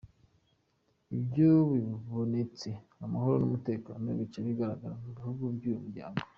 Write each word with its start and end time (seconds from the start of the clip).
Ivyo 1.17 1.49
bibonetse 1.71 2.69
amahoro 3.05 3.35
n'umutekano 3.37 4.05
bica 4.19 4.39
bisasagara 4.47 4.95
mu 5.01 5.09
bihugu 5.15 5.43
vy'uwu 5.59 5.83
muryango". 5.85 6.21